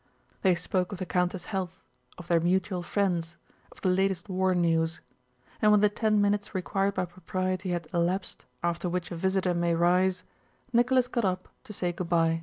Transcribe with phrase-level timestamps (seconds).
[0.41, 1.79] They spoke of the countess' health,
[2.17, 3.37] of their mutual friends,
[3.71, 4.99] of the latest war news,
[5.61, 9.75] and when the ten minutes required by propriety had elapsed after which a visitor may
[9.75, 10.23] rise,
[10.73, 12.39] Nicholas got up to say good by.